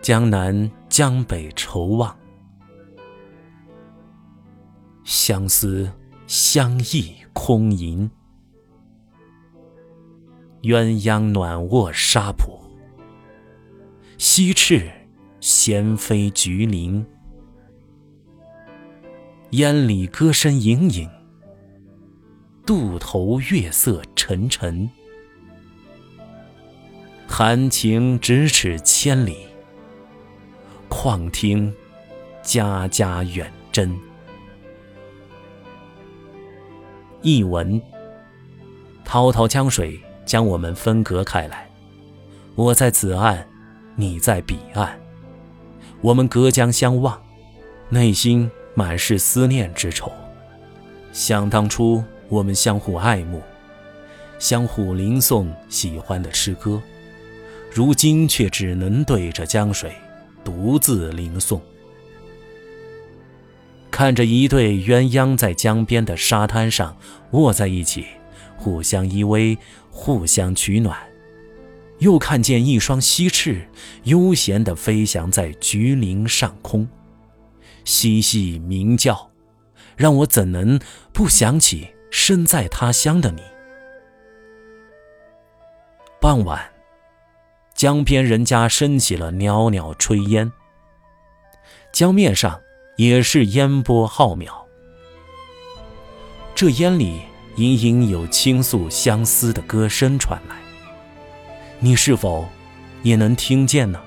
[0.00, 2.16] 江南江北愁望，
[5.02, 5.90] 相思
[6.26, 8.08] 相忆空吟。
[10.62, 12.60] 鸳鸯暖卧沙浦，
[14.16, 14.88] 西翅
[15.40, 17.04] 闲飞菊林。
[19.50, 21.08] 烟里歌声隐隐，
[22.64, 24.88] 渡头月色沉沉。
[27.28, 29.45] 含情咫尺千里，
[30.88, 31.72] 况听
[32.42, 33.94] 家家远真。
[37.22, 37.80] 译文：
[39.04, 41.68] 滔滔江水将我们分隔开来，
[42.54, 43.46] 我在此岸，
[43.94, 44.98] 你在彼岸，
[46.00, 47.20] 我们隔江相望，
[47.88, 48.50] 内心。
[48.78, 50.12] 满是思念之愁。
[51.10, 53.40] 想当初，我们相互爱慕，
[54.38, 56.78] 相互吟诵喜欢的诗歌，
[57.72, 59.94] 如今却只能对着江水
[60.46, 61.60] 独自吟诵。
[63.90, 66.96] 看着一对鸳鸯在江边的沙滩上
[67.32, 68.06] 卧在一起，
[68.56, 69.58] 互相依偎，
[69.90, 70.94] 互相取暖；
[71.98, 73.66] 又看见一双西翅
[74.04, 76.86] 悠闲地飞翔在菊林上空。
[77.84, 79.32] 嬉戏鸣叫，
[79.96, 80.78] 让我怎能
[81.12, 83.42] 不想起身在他乡的你？
[86.20, 86.70] 傍晚，
[87.76, 90.50] 江边人家升起了袅袅炊烟，
[91.92, 92.58] 江面上
[92.96, 94.48] 也是烟波浩渺。
[96.54, 97.20] 这烟里
[97.56, 100.56] 隐隐有倾诉相思的歌声传来，
[101.78, 102.48] 你是否
[103.02, 104.00] 也能听见呢？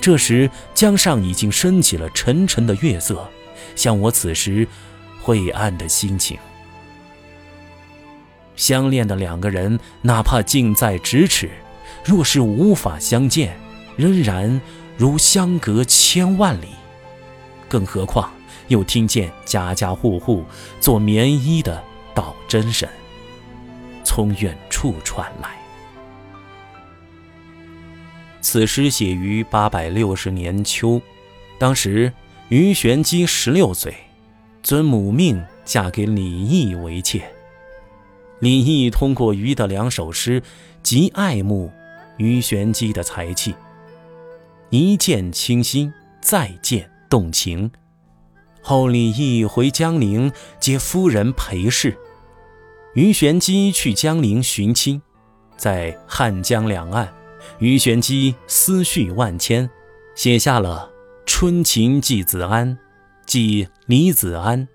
[0.00, 3.24] 这时，江上已经升起了沉沉的月色，
[3.76, 4.66] 像我此时
[5.22, 6.36] 晦暗的心情。
[8.56, 11.48] 相恋的两个人，哪怕近在咫尺，
[12.04, 13.56] 若是无法相见，
[13.96, 14.60] 仍然
[14.96, 16.68] 如相隔千万里。
[17.68, 18.32] 更何况
[18.68, 20.44] 又听见家家户户
[20.80, 21.82] 做棉衣的
[22.14, 22.88] 倒针声，
[24.02, 25.50] 从远处传来。
[28.40, 31.00] 此诗写于八百六十年秋，
[31.58, 32.12] 当时
[32.48, 33.94] 于玄机十六岁，
[34.62, 37.22] 遵母命嫁给李毅为妾。
[38.40, 40.42] 李毅通过于的两首诗，
[40.82, 41.70] 极爱慕
[42.20, 43.54] 于玄机的才气，
[44.68, 47.70] 一见倾心，再见动情。
[48.60, 51.96] 后李益回江陵接夫人裴氏，
[52.94, 55.00] 于玄机去江陵寻亲，
[55.56, 57.10] 在汉江两岸。
[57.58, 59.70] 于玄机思绪万千，
[60.14, 60.92] 写下了
[61.24, 62.68] 《春情寄子安》
[63.24, 64.60] 《寄李子安》《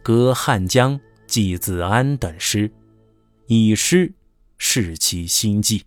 [0.00, 2.70] 隔汉江寄子安》等诗，
[3.48, 4.12] 以诗
[4.58, 5.82] 示其心迹。